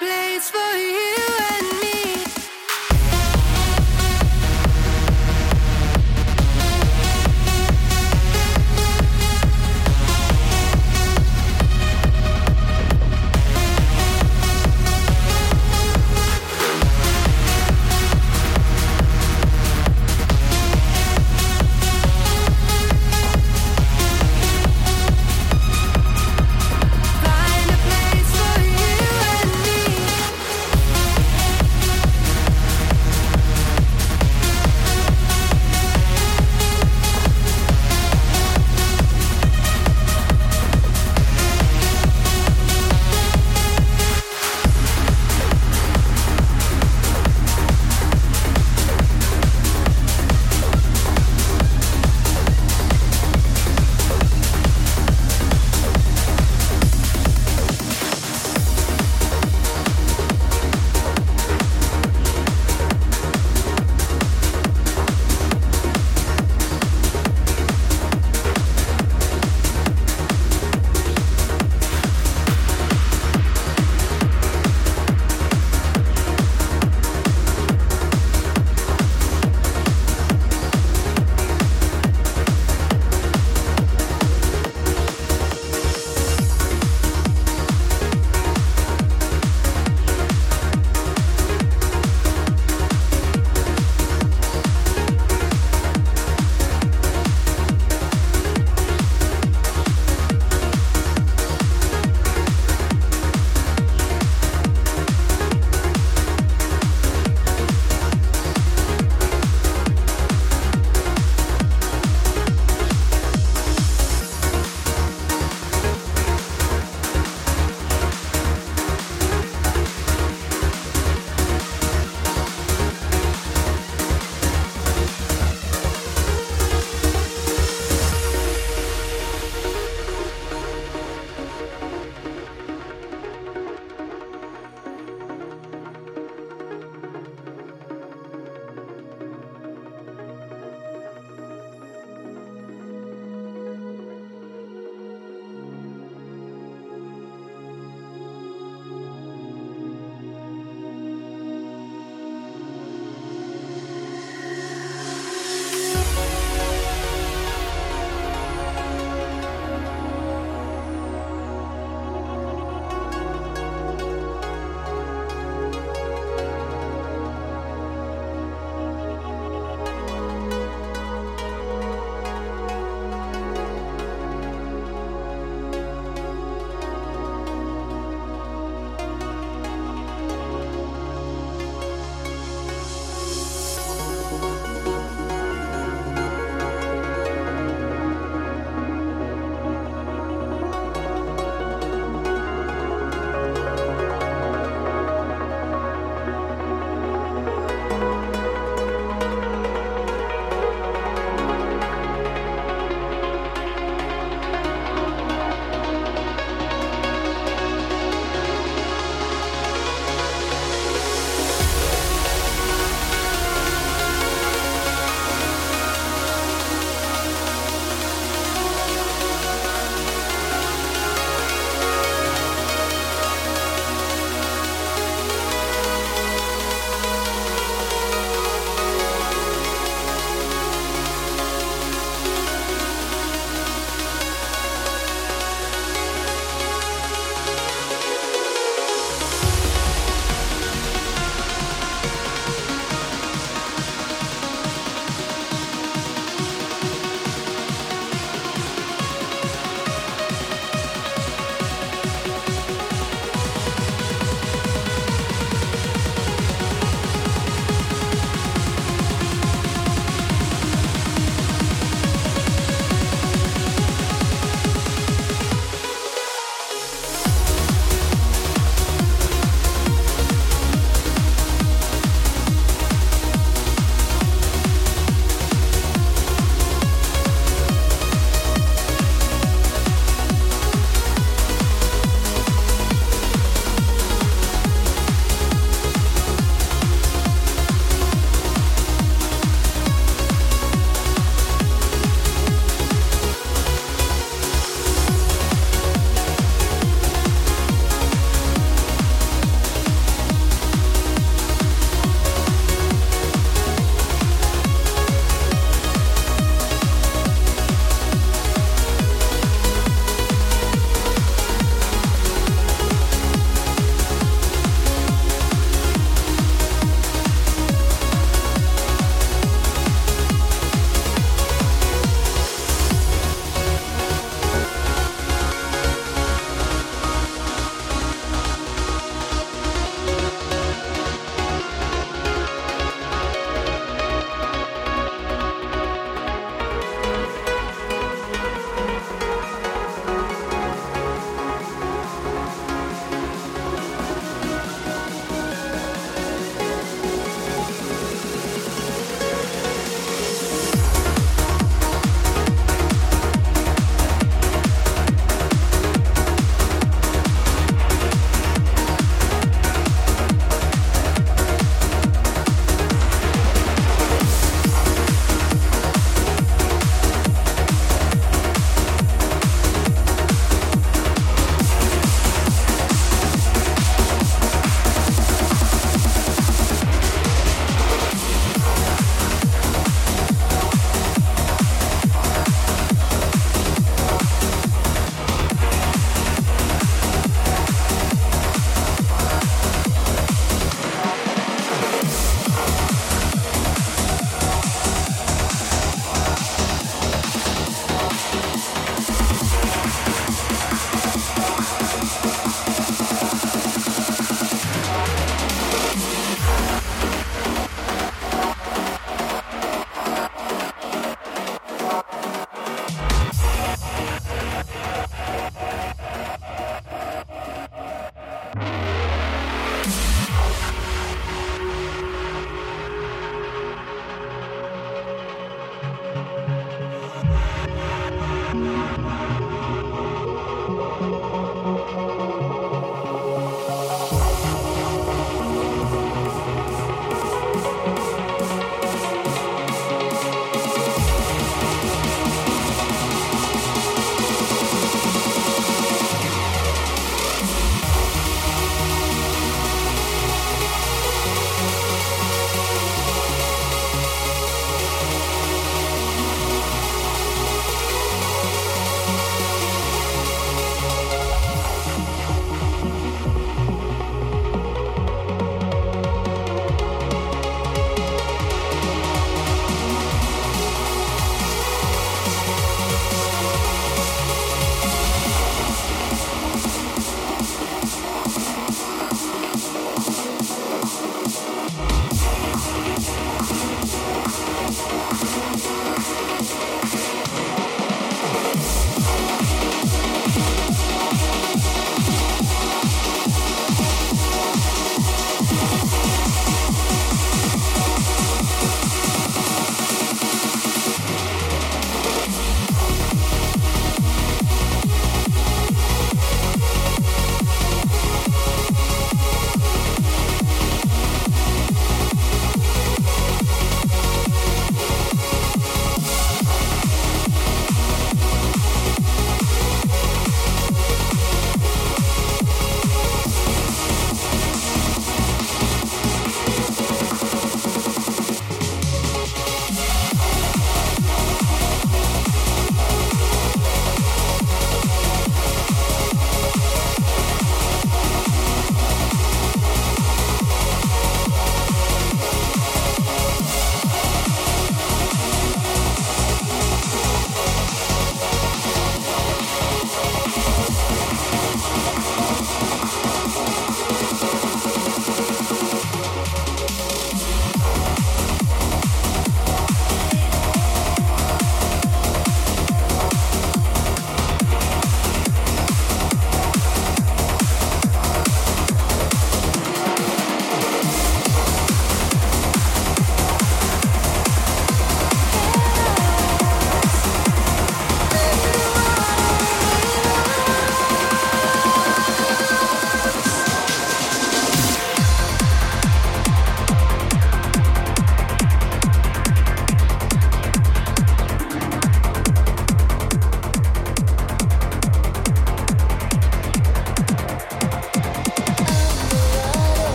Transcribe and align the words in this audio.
place 0.00 0.48
for 0.48 0.76
you. 0.78 1.39